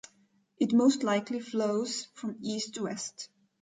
[0.59, 3.29] It most likely flows from east to west.